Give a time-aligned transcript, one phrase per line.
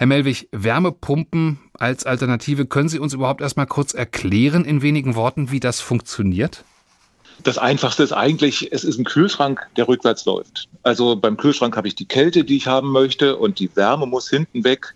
[0.00, 5.50] Herr Melwig, Wärmepumpen als Alternative, können Sie uns überhaupt erstmal kurz erklären in wenigen Worten,
[5.50, 6.64] wie das funktioniert?
[7.42, 10.70] Das Einfachste ist eigentlich, es ist ein Kühlschrank, der rückwärts läuft.
[10.82, 14.30] Also beim Kühlschrank habe ich die Kälte, die ich haben möchte und die Wärme muss
[14.30, 14.94] hinten weg.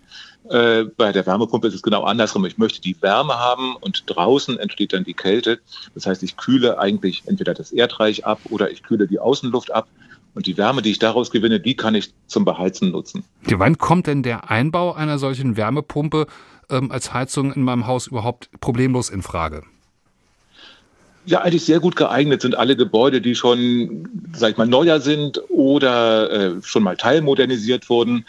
[0.49, 2.43] Äh, bei der Wärmepumpe ist es genau andersrum.
[2.45, 5.59] Ich möchte die Wärme haben und draußen entsteht dann die Kälte.
[5.93, 9.87] Das heißt, ich kühle eigentlich entweder das Erdreich ab oder ich kühle die Außenluft ab.
[10.35, 13.23] Und die Wärme, die ich daraus gewinne, die kann ich zum Beheizen nutzen.
[13.43, 16.27] Wann kommt denn der Einbau einer solchen Wärmepumpe
[16.69, 19.63] ähm, als Heizung in meinem Haus überhaupt problemlos in Frage?
[21.25, 25.41] ja eigentlich sehr gut geeignet sind alle Gebäude, die schon, sag ich mal, neuer sind
[25.49, 28.25] oder äh, schon mal teilmodernisiert wurden.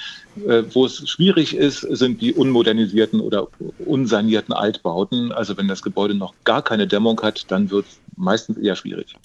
[0.47, 3.48] Äh, wo es schwierig ist, sind die unmodernisierten oder
[3.84, 5.33] unsanierten Altbauten.
[5.33, 9.16] Also wenn das Gebäude noch gar keine Dämmung hat, dann wird es meistens eher schwierig.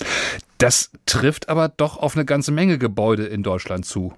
[0.61, 4.13] Das trifft aber doch auf eine ganze Menge Gebäude in Deutschland zu.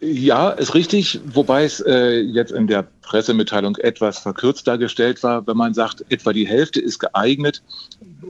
[0.00, 5.46] Ja, ist richtig, wobei es äh, jetzt in der Pressemitteilung etwas verkürzt dargestellt war.
[5.46, 7.62] Wenn man sagt, etwa die Hälfte ist geeignet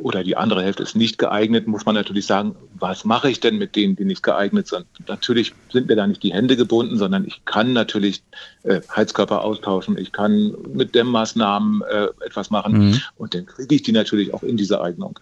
[0.03, 3.59] oder die andere Hälfte ist nicht geeignet, muss man natürlich sagen, was mache ich denn
[3.59, 4.87] mit denen, die nicht geeignet sind?
[5.09, 8.23] Natürlich sind mir da nicht die Hände gebunden, sondern ich kann natürlich
[8.65, 13.01] äh, Heizkörper austauschen, ich kann mit Dämmmaßnahmen äh, etwas machen mhm.
[13.17, 15.19] und dann kriege ich die natürlich auch in diese Eignung.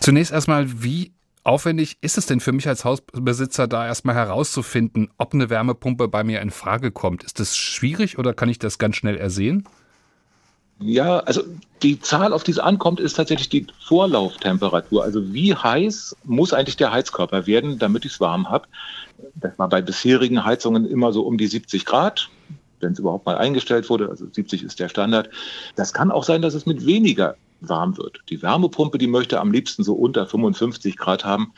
[0.00, 1.13] Zunächst erstmal, wie
[1.44, 6.24] aufwendig ist es denn für mich als Hausbesitzer, da erstmal herauszufinden, ob eine Wärmepumpe bei
[6.24, 7.22] mir in Frage kommt?
[7.22, 9.68] Ist das schwierig oder kann ich das ganz schnell ersehen?
[10.80, 11.42] Ja, also
[11.82, 15.04] die Zahl, auf die es ankommt, ist tatsächlich die Vorlauftemperatur.
[15.04, 18.66] Also wie heiß muss eigentlich der Heizkörper werden, damit ich es warm habe?
[19.36, 22.28] Das war bei bisherigen Heizungen immer so um die 70 Grad,
[22.80, 24.08] wenn es überhaupt mal eingestellt wurde.
[24.08, 25.30] Also 70 ist der Standard.
[25.76, 28.20] Das kann auch sein, dass es mit weniger warm wird.
[28.28, 31.52] Die Wärmepumpe, die möchte am liebsten so unter 55 Grad haben.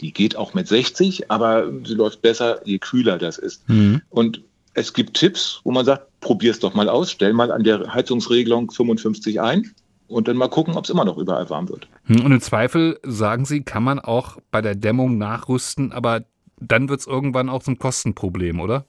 [0.00, 3.68] Die geht auch mit 60, aber sie läuft besser, je kühler das ist.
[3.68, 4.02] Mhm.
[4.10, 4.42] Und
[4.74, 7.92] es gibt Tipps, wo man sagt, probier es doch mal aus, stell mal an der
[7.92, 9.70] Heizungsregelung 55 ein
[10.08, 11.88] und dann mal gucken, ob es immer noch überall warm wird.
[12.04, 16.24] Hm, und im Zweifel, sagen Sie, kann man auch bei der Dämmung nachrüsten, aber
[16.58, 18.86] dann wird es irgendwann auch zum Kostenproblem, oder?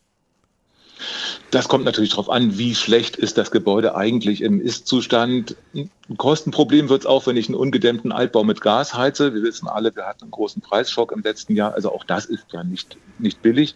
[1.52, 5.56] Das kommt natürlich darauf an, wie schlecht ist das Gebäude eigentlich im Ist-Zustand.
[5.74, 9.34] Ein Kostenproblem wird es auch, wenn ich einen ungedämmten Altbau mit Gas heize.
[9.34, 11.74] Wir wissen alle, wir hatten einen großen Preisschock im letzten Jahr.
[11.74, 13.76] Also auch das ist ja nicht, nicht billig.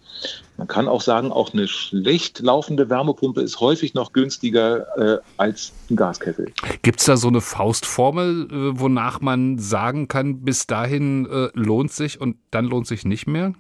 [0.57, 5.72] Man kann auch sagen, auch eine schlecht laufende Wärmepumpe ist häufig noch günstiger äh, als
[5.89, 6.51] ein Gaskessel.
[6.81, 11.91] Gibt es da so eine Faustformel, äh, wonach man sagen kann, bis dahin äh, lohnt
[11.91, 13.53] sich und dann lohnt sich nicht mehr?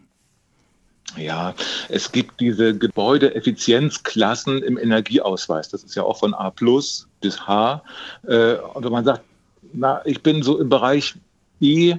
[1.15, 1.55] Ja,
[1.89, 5.69] es gibt diese Gebäudeeffizienzklassen im Energieausweis.
[5.69, 7.81] Das ist ja auch von A plus bis H.
[8.27, 9.21] Äh, und wenn man sagt,
[9.73, 11.15] na, ich bin so im Bereich
[11.59, 11.95] E,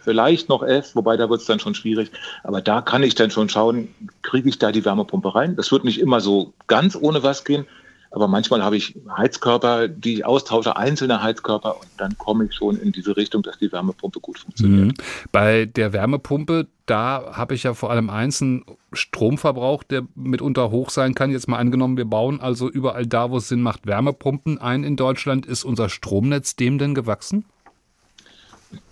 [0.00, 2.10] vielleicht noch F, wobei da wird es dann schon schwierig.
[2.44, 3.88] Aber da kann ich dann schon schauen,
[4.22, 5.56] kriege ich da die Wärmepumpe rein?
[5.56, 7.66] Das wird nicht immer so ganz ohne was gehen.
[8.10, 12.78] Aber manchmal habe ich Heizkörper, die ich austausche, einzelne Heizkörper und dann komme ich schon
[12.78, 14.86] in diese Richtung, dass die Wärmepumpe gut funktioniert.
[14.86, 14.94] Mhm.
[15.32, 20.90] Bei der Wärmepumpe, da habe ich ja vor allem eins, einen Stromverbrauch, der mitunter hoch
[20.90, 21.30] sein kann.
[21.30, 24.96] Jetzt mal angenommen, wir bauen also überall da, wo es Sinn macht, Wärmepumpen ein in
[24.96, 25.44] Deutschland.
[25.44, 27.44] Ist unser Stromnetz dem denn gewachsen?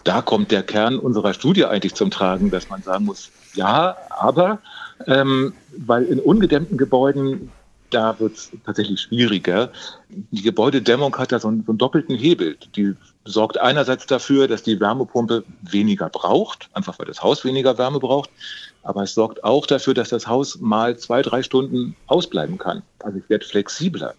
[0.03, 4.59] Da kommt der Kern unserer Studie eigentlich zum Tragen, dass man sagen muss, ja, aber
[5.07, 7.51] ähm, weil in ungedämmten Gebäuden
[7.94, 9.71] da wird es tatsächlich schwieriger.
[10.09, 12.56] Die Gebäudedämmung hat da so einen, so einen, doppelten Hebel.
[12.75, 12.94] Die
[13.25, 18.31] sorgt einerseits dafür, dass die Wärmepumpe weniger braucht, einfach weil das Haus weniger Wärme braucht.
[18.82, 22.82] Aber es sorgt auch dafür, dass das Haus mal zwei, drei Stunden ausbleiben kann.
[22.99, 24.15] Also ich werde flexibler.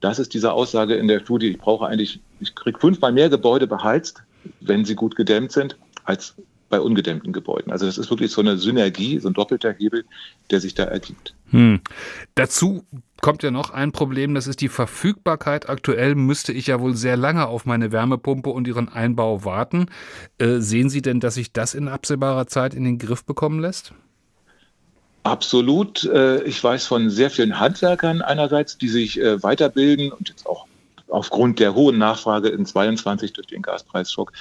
[0.00, 1.48] Das ist diese Aussage in der Studie.
[1.50, 4.22] Ich brauche eigentlich, ich kriege fünfmal mehr Gebäude beheizt,
[4.60, 6.34] wenn sie gut gedämmt sind, als
[6.68, 7.70] bei ungedämmten Gebäuden.
[7.70, 10.04] Also das ist wirklich so eine Synergie, so ein doppelter Hebel,
[10.50, 11.34] der sich da ergibt.
[11.50, 11.80] Hm.
[12.34, 12.84] Dazu
[13.20, 15.68] kommt ja noch ein Problem, das ist die Verfügbarkeit.
[15.68, 19.86] Aktuell müsste ich ja wohl sehr lange auf meine Wärmepumpe und ihren Einbau warten.
[20.38, 23.92] Äh, sehen Sie denn, dass sich das in absehbarer Zeit in den Griff bekommen lässt?
[25.22, 26.04] Absolut.
[26.04, 30.66] Äh, ich weiß von sehr vielen Handwerkern einerseits, die sich äh, weiterbilden und jetzt auch
[31.08, 34.32] aufgrund der hohen Nachfrage in 22 durch den Gaspreisschock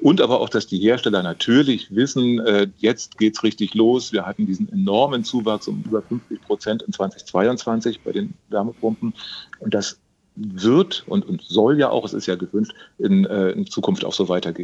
[0.00, 4.12] und aber auch, dass die Hersteller natürlich wissen, äh, jetzt geht's richtig los.
[4.12, 9.14] Wir hatten diesen enormen Zuwachs um über 50 Prozent in 2022 bei den Wärmepumpen.
[9.60, 9.98] Und das
[10.34, 14.14] wird und, und soll ja auch, es ist ja gewünscht, in, äh, in Zukunft auch
[14.14, 14.60] so weitergehen.